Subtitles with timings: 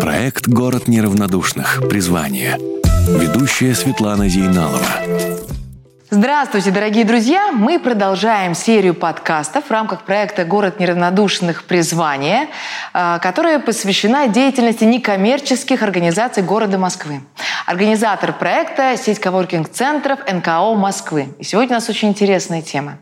[0.00, 1.82] Проект «Город неравнодушных.
[1.90, 2.56] Призвание».
[3.08, 4.86] Ведущая Светлана Зейналова.
[6.08, 7.50] Здравствуйте, дорогие друзья!
[7.50, 11.64] Мы продолжаем серию подкастов в рамках проекта «Город неравнодушных.
[11.64, 12.46] Призвание»,
[12.94, 17.22] э, которая посвящена деятельности некоммерческих организаций города Москвы.
[17.66, 21.34] Организатор проекта– сеть коворкинг-центров НКО Москвы.
[21.40, 22.98] И сегодня у нас очень интересная тема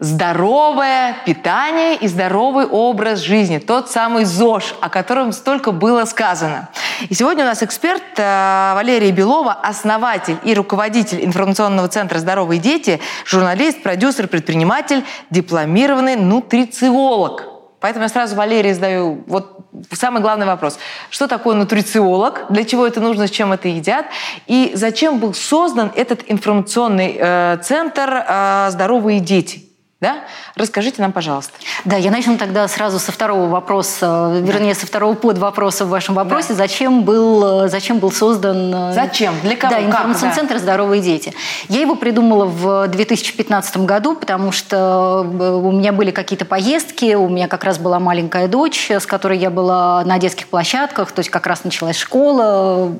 [0.00, 3.58] здоровое питание и здоровый образ жизни.
[3.58, 6.70] Тот самый ЗОЖ, о котором столько было сказано.
[7.08, 12.98] И сегодня у нас эксперт э, Валерия Белова, основатель и руководитель информационного центра «Здоровые дети»,
[13.26, 17.44] журналист, продюсер, предприниматель, дипломированный нутрициолог.
[17.80, 20.78] Поэтому я сразу Валерии задаю вот самый главный вопрос.
[21.10, 22.46] Что такое нутрициолог?
[22.50, 23.26] Для чего это нужно?
[23.26, 24.06] С чем это едят?
[24.46, 29.69] И зачем был создан этот информационный э, центр э, «Здоровые дети»?
[30.00, 30.20] Да?
[30.54, 31.52] Расскажите нам, пожалуйста.
[31.84, 36.48] Да, я начну тогда сразу со второго вопроса, вернее, со второго подвопроса в вашем вопросе.
[36.50, 36.54] Да.
[36.54, 38.74] Зачем, был, зачем был создан...
[38.74, 39.34] Э, зачем?
[39.42, 39.74] Для кого?
[39.74, 41.34] Да, информационный центр «Здоровые дети».
[41.68, 47.28] Я его придумала в 2015 году, потому что э, у меня были какие-то поездки, у
[47.28, 51.28] меня как раз была маленькая дочь, с которой я была на детских площадках, то есть
[51.28, 52.90] как раз началась школа.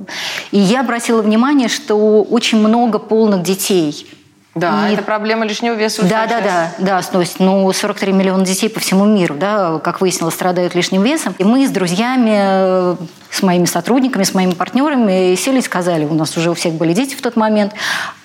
[0.51, 4.07] И я обратила внимание, что очень много полных детей
[4.55, 4.95] да, и...
[4.95, 6.03] это проблема лишнего веса.
[6.03, 10.01] Да, да, да, да, то есть, ну, 43 миллиона детей по всему миру, да, как
[10.01, 11.35] выяснилось, страдают лишним весом.
[11.39, 12.97] И мы с друзьями
[13.31, 16.93] с моими сотрудниками, с моими партнерами сели и сказали, у нас уже у всех были
[16.93, 17.73] дети в тот момент,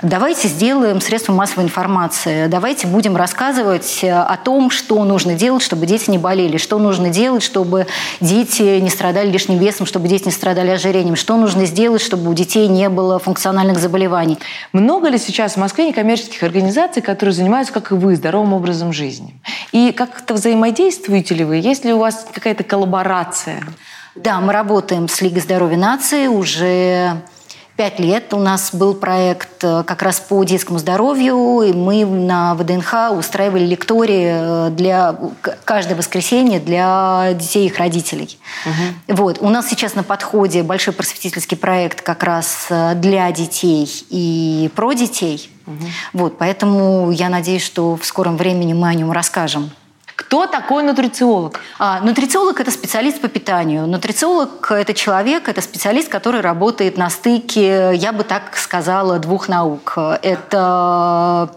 [0.01, 6.09] давайте сделаем средства массовой информации, давайте будем рассказывать о том, что нужно делать, чтобы дети
[6.09, 7.87] не болели, что нужно делать, чтобы
[8.19, 12.33] дети не страдали лишним весом, чтобы дети не страдали ожирением, что нужно сделать, чтобы у
[12.33, 14.37] детей не было функциональных заболеваний.
[14.73, 19.35] Много ли сейчас в Москве некоммерческих организаций, которые занимаются, как и вы, здоровым образом жизни?
[19.71, 21.57] И как-то взаимодействуете ли вы?
[21.57, 23.63] Есть ли у вас какая-то коллаборация?
[24.15, 27.21] Да, мы работаем с Лигой здоровья нации уже
[27.75, 28.33] пять лет.
[28.33, 33.65] У нас был проект э, как раз по детскому здоровью, и мы на ВДНХ устраивали
[33.65, 35.15] лектории э, для
[35.65, 38.39] каждое воскресенье для детей и их родителей.
[38.65, 39.15] Угу.
[39.17, 39.37] Вот.
[39.41, 44.93] У нас сейчас на подходе большой просветительский проект как раз э, для детей и про
[44.93, 45.49] детей.
[45.67, 45.85] Угу.
[46.13, 49.71] Вот, поэтому я надеюсь, что в скором времени мы о нем расскажем.
[50.27, 51.59] Кто такой нутрициолог?
[51.77, 53.85] А, нутрициолог– это специалист по питанию.
[53.85, 59.93] Нутрициолог– это человек, это специалист, который работает на стыке, я бы так сказала, двух наук.
[60.23, 61.51] Это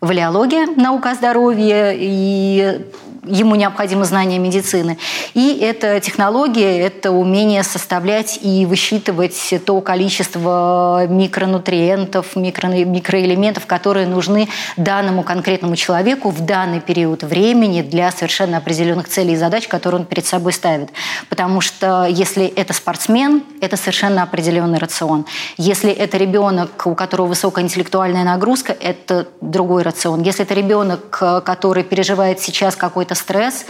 [0.00, 2.86] валиология, наука о здоровье и
[3.24, 4.98] ему необходимо знание медицины.
[5.34, 14.48] И это технология, это умение составлять и высчитывать то количество микронутриентов, микро, микроэлементов, которые нужны
[14.76, 20.06] данному конкретному человеку в данный период времени для совершенно определенных целей и задач, которые он
[20.06, 20.90] перед собой ставит.
[21.28, 25.26] Потому что если это спортсмен, это совершенно определенный рацион.
[25.56, 30.22] Если это ребенок, у которого высокая интеллектуальная нагрузка, это другой рацион.
[30.22, 33.66] Если это ребенок, который переживает сейчас какой-то это стресс,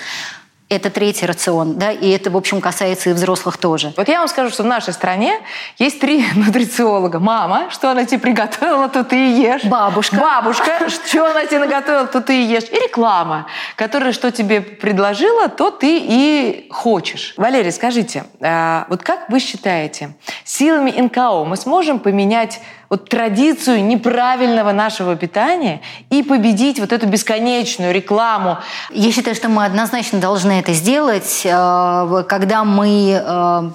[0.69, 3.93] это третий рацион, да, и это, в общем, касается и взрослых тоже.
[3.97, 5.41] Вот я вам скажу, что в нашей стране
[5.79, 7.19] есть три нутрициолога.
[7.19, 9.65] Мама, что она тебе приготовила, то ты и ешь.
[9.65, 10.17] Бабушка.
[10.17, 12.69] Бабушка, что она тебе наготовила, то ты и ешь.
[12.71, 13.47] И реклама,
[13.77, 17.35] которая что тебе предложила, то ты и хочешь.
[17.37, 20.15] Валерий, скажите, а, вот как вы считаете,
[20.45, 25.81] силами НКО мы сможем поменять вот традицию неправильного нашего питания
[26.11, 28.59] и победить вот эту бесконечную рекламу.
[28.91, 33.71] Я считаю, что мы однозначно должны это сделать, э, когда мы э,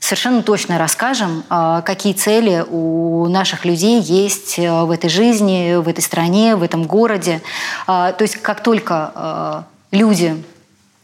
[0.00, 6.02] совершенно точно расскажем, э, какие цели у наших людей есть в этой жизни, в этой
[6.02, 7.40] стране, в этом городе.
[7.86, 10.42] То есть как только люди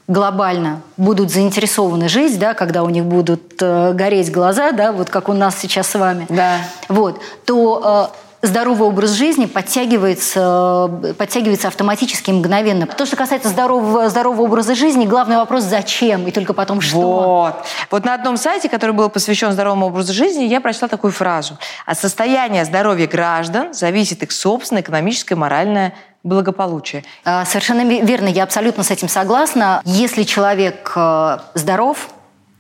[0.08, 5.28] глобально будут заинтересованы жить, да, когда у них будут э, гореть глаза, да, вот как
[5.28, 6.58] у нас сейчас с вами, да.
[6.88, 12.86] вот, то э, здоровый образ жизни подтягивается, подтягивается автоматически мгновенно.
[12.86, 17.00] То, что касается здорового, здорового образа жизни, главный вопрос– зачем, и только потом что.
[17.00, 17.64] Вот.
[17.90, 21.56] Вот на одном сайте, который был посвящен здоровому образу жизни, я прочла такую фразу.
[21.87, 27.04] От состояния здоровья граждан зависит их собственное экономическое, моральное благополучия.
[27.24, 29.82] А, совершенно верно, я абсолютно с этим согласна.
[29.84, 32.08] Если человек э, здоров,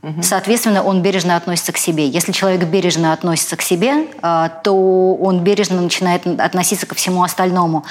[0.02, 0.20] Угу.
[0.22, 2.08] Соответственно, он бережно относится к себе.
[2.08, 7.84] Если человек бережно относится к себе, э, то он бережно начинает относиться ко всему остальному.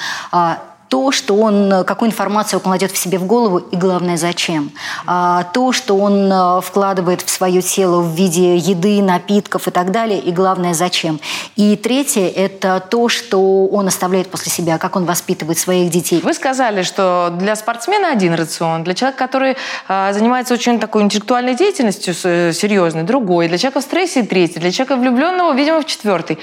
[0.92, 4.70] А, то, что он, какую информацию он кладет в себе в голову и, главное, зачем.
[5.06, 9.90] А, то, что он э, вкладывает в свое тело в виде еды, напитков и так
[9.90, 11.18] далее, и, главное, зачем.
[11.56, 16.20] И третье– это то, что он оставляет после себя, как он воспитывает своих детей.
[16.22, 19.56] Вы сказали, что для спортсмена один рацион, для человека, который
[19.88, 24.70] э, занимается очень такой интеллектуальной деятельностью э, серьезной, другой, для человека в стрессе третий, для
[24.70, 26.38] человека влюбленного, видимо, в четвертый.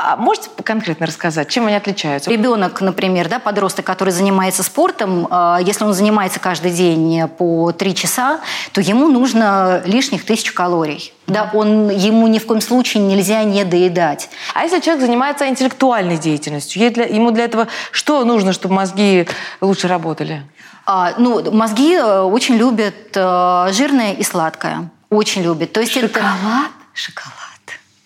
[0.00, 2.30] А можете конкретно рассказать, чем они отличаются?
[2.30, 7.96] Ребенок, например, да, подросток, который занимается спортом, а, если он занимается каждый день по три
[7.96, 8.38] часа,
[8.70, 11.12] то ему нужно лишних тысячу калорий.
[11.26, 14.30] Да, он, ему ни в коем случае нельзя не доедать.
[14.54, 19.26] А если человек занимается интеллектуальной деятельностью, ему для этого что нужно, чтобы мозги
[19.60, 20.44] лучше работали?
[20.86, 24.90] А, ну, мозги э, очень любят э, жирное и сладкое.
[25.10, 25.72] Очень любят.
[25.72, 26.08] То есть шоколад?
[26.14, 26.78] Это...
[26.94, 27.37] Шоколад,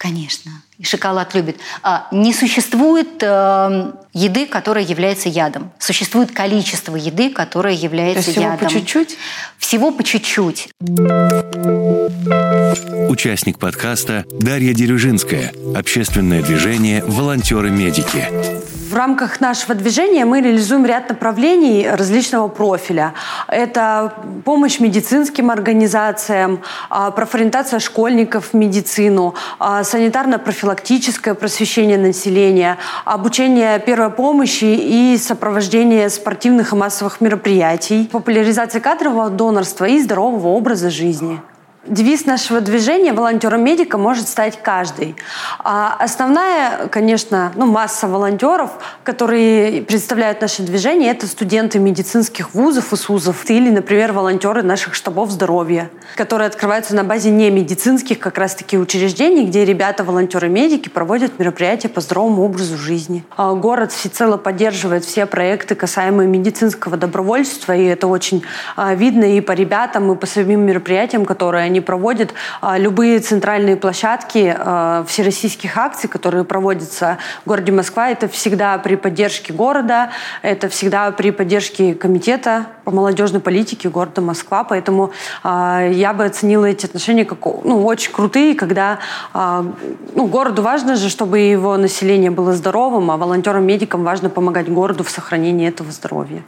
[0.02, 0.50] конечно
[0.82, 1.58] и шоколад любит.
[1.84, 5.70] А, не существует э, еды, которая является ядом.
[5.78, 8.58] Существует количество еды, которая является есть ядом.
[8.58, 9.16] Всего по чуть-чуть?
[9.58, 10.70] Всего по чуть-чуть.
[13.08, 15.52] Участник подкаста Дарья Дерюжинская.
[15.76, 23.14] Общественное движение «Волонтеры-медики» в рамках нашего движения мы реализуем ряд направлений различного профиля.
[23.48, 24.12] Это
[24.44, 26.60] помощь медицинским организациям,
[26.90, 36.74] а, профориентация школьников в медицину, а, санитарно-профилактическое просвещение населения, обучение первой помощи и сопровождение спортивных
[36.74, 41.40] и массовых мероприятий, популяризация кадрового донорства и здорового образа жизни.
[41.84, 45.16] Девиз нашего движения «Волонтером-медика» может стать каждый.
[45.58, 48.70] А основная, конечно, ну, масса волонтеров,
[49.02, 55.32] которые представляют наше движение, это студенты медицинских вузов и СУЗов или, например, волонтеры наших штабов
[55.32, 61.88] здоровья, которые открываются на базе не медицинских как раз-таки учреждений, где ребята, волонтеры-медики, проводят мероприятия
[61.88, 63.24] по здоровому образу жизни.
[63.36, 68.44] А город всецело поддерживает все проекты, касаемые медицинского добровольчества, и это очень
[68.76, 73.76] а, видно и по ребятам, и по самим мероприятиям, которые они проводят а, любые центральные
[73.76, 78.10] площадки а, всероссийских акций, которые проводятся в городе Москва.
[78.10, 80.10] Это всегда при поддержке города,
[80.42, 84.64] это всегда при поддержке комитета по молодежной политике города Москва.
[84.64, 88.98] Поэтому а, я бы оценила эти отношения как ну, очень крутые, когда
[89.34, 95.10] ну, городу важно же, чтобы его население было здоровым, а волонтерам-медикам важно помогать городу в
[95.10, 96.42] сохранении этого здоровья.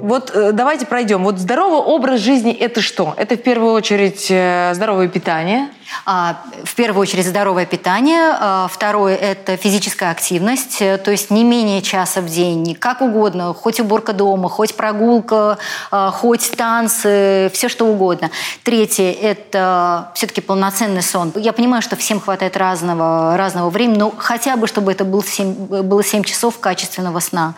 [0.00, 1.24] Вот э, давайте пройдем.
[1.24, 3.14] Вот здоровый образ жизни– это что?
[3.16, 5.68] Это в первую очередь э, здоровое питание–
[6.04, 11.82] в первую очередь здоровое питание, а, второе– это физическая активность, э, то есть не менее
[11.82, 15.58] часа в день, как угодно, хоть уборка дома, хоть прогулка,
[15.90, 18.30] а, хоть танцы, все что угодно.
[18.62, 21.32] Третье– это все-таки полноценный сон.
[21.36, 25.82] Я понимаю, что всем хватает разного, разного времени, но хотя бы, чтобы это был 7,
[25.82, 27.54] было 7 часов качественного сна.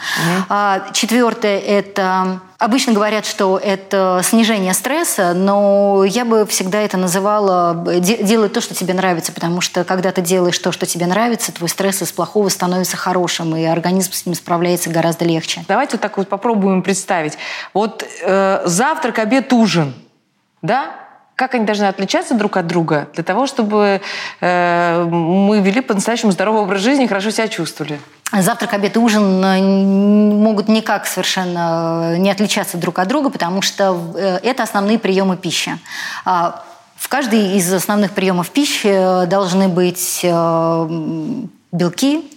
[0.48, 0.92] Угу.
[0.92, 8.52] Четвертое– это Обычно говорят, что это снижение стресса, но я бы всегда это называла делать
[8.52, 12.02] то, что тебе нравится, потому что когда ты делаешь то, что тебе нравится, твой стресс
[12.02, 15.64] из плохого становится хорошим, и организм с ним справляется гораздо легче.
[15.68, 17.38] Давайте вот так вот попробуем представить.
[17.74, 19.94] Вот э, завтрак, обед, ужин,
[20.60, 20.96] да?
[21.36, 24.00] Как они должны отличаться друг от друга для того, чтобы
[24.40, 28.00] э, мы вели по-настоящему здоровый образ жизни и хорошо себя чувствовали?
[28.32, 34.12] Завтрак, обед и ужин э, могут никак совершенно не отличаться друг от друга, потому что
[34.14, 35.78] э, это основные приемы пищи.
[36.26, 36.62] А,
[36.96, 40.20] в каждой из основных приемов пищи э, должны быть
[41.72, 42.30] белки,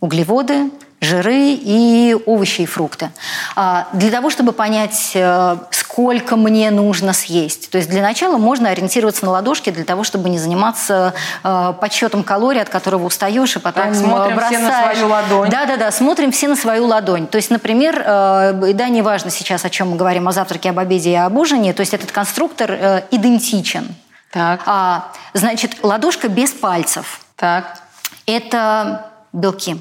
[0.00, 0.70] углеводы,
[1.06, 3.10] жиры и овощи и фрукты.
[3.54, 7.70] А, для того, чтобы понять, э, сколько мне нужно съесть.
[7.70, 12.22] То есть для начала можно ориентироваться на ладошки для того, чтобы не заниматься э, подсчетом
[12.22, 14.58] калорий, от которого устаешь, и потом так, смотрим бросаешь.
[14.58, 15.50] все на свою ладонь.
[15.50, 17.26] Да-да-да, смотрим все на свою ладонь.
[17.26, 21.12] То есть, например, э, да, неважно сейчас, о чем мы говорим, о завтраке, об обеде
[21.12, 23.94] и об ужине, то есть этот конструктор идентичен.
[24.32, 24.60] Так.
[24.66, 27.20] А, значит, ладошка без пальцев.
[27.36, 27.80] Так.
[28.26, 29.76] Это белки.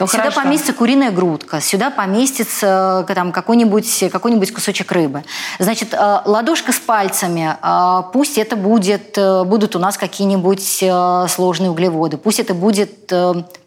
[0.00, 0.42] Ну, сюда хорошо.
[0.42, 5.24] поместится куриная грудка, сюда поместится там, какой-нибудь какой кусочек рыбы.
[5.58, 10.84] Значит, э, ладошка с пальцами, э, пусть это будет, э, будут у нас какие-нибудь
[11.30, 13.12] сложные углеводы, пусть это будет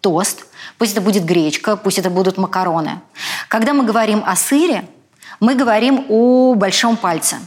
[0.02, 0.46] тост,
[0.78, 3.02] пусть это будет гречка, пусть это будут макароны.
[3.48, 4.86] Когда мы говорим о сыре,
[5.40, 7.38] мы говорим о большом пальце.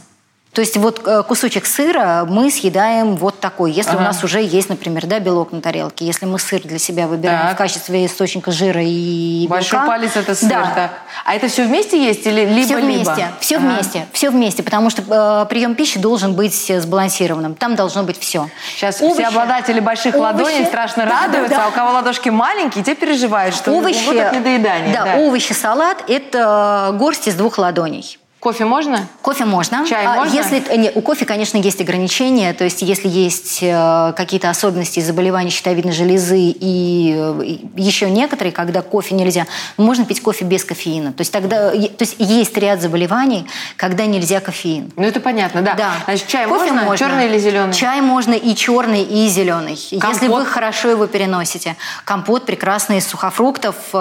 [0.53, 3.99] То есть вот э, кусочек сыра мы съедаем вот такой, если Ага.
[3.99, 6.05] у нас уже есть, например, да, белок на тарелке.
[6.05, 7.53] Если мы сыр для себя выбираем Так.
[7.53, 9.87] в качестве источника жира и Большой белка.
[9.87, 10.71] палец это сыр, Да.
[10.75, 10.91] так.
[11.23, 13.31] А это все вместе есть или либо Все вместе, либо?
[13.39, 13.65] все Ага.
[13.67, 15.01] вместе, все вместе, потому что
[15.43, 17.55] э, прием пищи должен быть э, сбалансированным.
[17.55, 18.49] Там должно быть все.
[18.75, 21.65] Сейчас все обладатели больших ладоней страшно Да, да, радуются, да.
[21.65, 24.93] а у кого ладошки маленькие, те переживают, что овощи, могут от недоедания.
[24.93, 25.15] да, да.
[25.19, 28.17] овощи, салат– это горсть из двух ладоней.
[28.41, 29.07] Кофе можно?
[29.21, 29.85] Кофе можно.
[29.87, 30.33] Чай А можно?
[30.33, 32.53] Если, не, у кофе, конечно, есть ограничения.
[32.53, 38.81] То есть, если есть э, какие-то особенности заболевания щитовидной железы и, э, еще некоторые, когда
[38.81, 39.45] кофе нельзя,
[39.77, 41.13] можно пить кофе без кофеина.
[41.13, 43.45] То есть, тогда, то есть, есть ряд заболеваний,
[43.77, 44.91] когда нельзя кофеин.
[44.95, 45.75] Ну это понятно, да.
[45.75, 45.91] Да.
[46.05, 46.97] Значит, чай Кофе можно?
[46.97, 47.73] Черный или зеленый?
[47.75, 49.73] Чай можно и черный, и зеленый.
[49.73, 50.29] Если Компот?
[50.31, 51.75] вы хорошо его переносите.
[52.05, 53.97] Компот прекрасный из сухофруктов, э,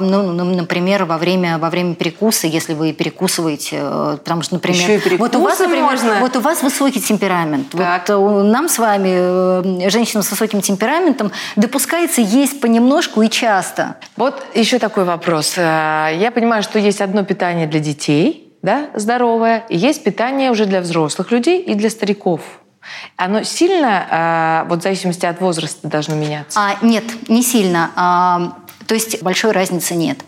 [0.00, 5.00] ну, ну, например, во время, во время перекуса, если вы перекусываете, э, потому что, например,
[5.18, 6.14] вот у вас, например, можно?
[6.20, 7.70] вот у вас высокий темперамент.
[7.70, 8.08] Так.
[8.08, 13.96] Вот э, нам с вами, э, женщинам с высоким темпераментом, допускается есть понемножку и часто.
[14.16, 15.56] Вот еще такой вопрос.
[15.56, 20.80] Я понимаю, что есть одно питание для детей, да, здоровое, и есть питание уже для
[20.80, 22.40] взрослых людей и для стариков.
[23.16, 26.58] Оно сильно, вот в зависимости от возраста, должно меняться?
[26.58, 28.54] А, нет, не сильно.
[28.86, 30.18] То есть большой разницы нет.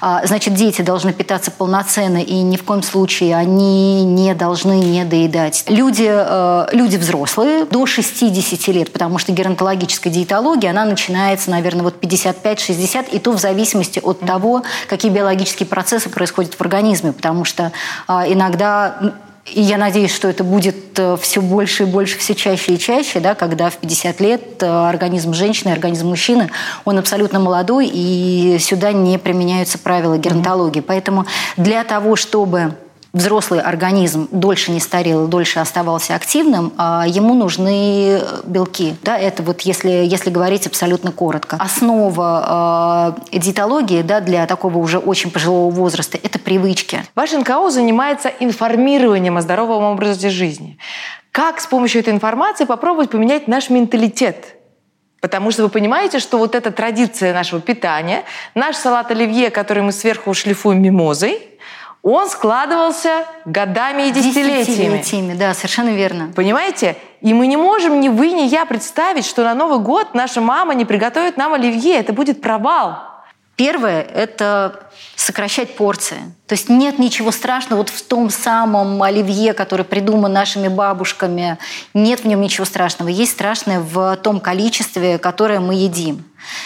[0.00, 5.04] А, значит, дети должны питаться полноценно, и ни в коем случае они не должны не
[5.04, 5.64] доедать.
[5.68, 12.00] Люди, э, люди взрослые до 60 лет, потому что геронтологическая диетология, она начинается, наверное, вот
[12.00, 17.72] 55-60, и то в зависимости от того, какие биологические процессы происходят в организме, потому что
[18.06, 19.14] а, иногда
[19.46, 23.34] и я надеюсь, что это будет все больше и больше, все чаще и чаще, да,
[23.34, 26.50] когда в 50 лет э, организм женщины, организм мужчины,
[26.84, 30.80] он абсолютно молодой, и сюда не применяются правила геронтологии.
[30.80, 32.76] Поэтому для того, чтобы
[33.12, 38.96] взрослый организм дольше не старел, дольше оставался активным, а ему нужны белки.
[39.02, 41.56] Да, это вот если, если говорить абсолютно коротко.
[41.58, 47.04] Основа э, диетологии да, для такого уже очень пожилого возраста– это привычки.
[47.14, 50.78] Ваш НКО занимается информированием о здоровом образе жизни.
[51.30, 54.56] Как с помощью этой информации попробовать поменять наш менталитет?
[55.22, 58.24] Потому что вы понимаете, что вот эта традиция нашего питания,
[58.56, 61.51] наш салат оливье, который мы сверху шлифуем мимозой,
[62.02, 64.64] он складывался годами и десятилетиями.
[64.64, 66.32] Десятилетиями, да, совершенно верно.
[66.34, 66.96] Понимаете?
[67.20, 70.74] И мы не можем ни вы, ни я представить, что на Новый год наша мама
[70.74, 71.94] не приготовит нам оливье.
[71.94, 72.98] Это будет провал.
[73.54, 76.18] Первое– это сокращать порции.
[76.46, 81.58] То есть нет ничего страшного вот в том самом оливье, который придуман нашими бабушками.
[81.94, 83.08] Нет в нем ничего страшного.
[83.08, 86.24] Есть страшное в том количестве, которое мы едим.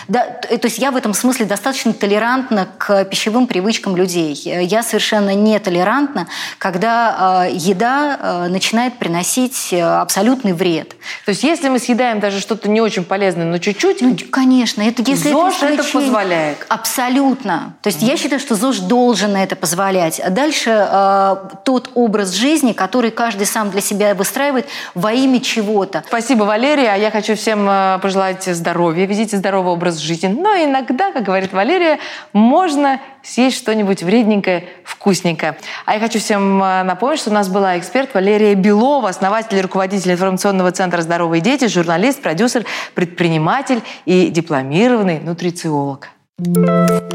[0.08, 4.32] Да, т- то есть я в этом смысле достаточно толерантна к пищевым привычкам людей.
[4.34, 10.96] Я совершенно не толерантна, когда э, еда э, начинает приносить э, абсолютный вред.
[11.26, 15.02] То есть если мы съедаем даже что-то не очень полезное, но чуть-чуть, Ну, конечно, это
[15.06, 16.64] если ЗОЖ это, это позволяет.
[16.70, 17.76] Абсолютно.
[17.82, 20.20] То есть я считаю, что ЗОЖ должен это позволять.
[20.20, 26.04] А дальше э, тот образ жизни, который каждый сам для себя выстраивает во имя чего-то.
[26.06, 26.92] Спасибо, Валерия.
[26.92, 30.28] А я хочу всем э, пожелать здоровья, ведите здоровый образ жизни.
[30.28, 31.98] Но иногда, как говорит Валерия,
[32.32, 35.58] можно съесть что-нибудь вредненькое, вкусненькое.
[35.84, 39.60] А я хочу всем э, напомнить, что у нас была эксперт Валерия Белова, основатель и
[39.60, 46.08] руководитель информационного центра «Здоровые дети», журналист, продюсер, предприниматель и дипломированный нутрициолог.
[46.38, 47.06] Música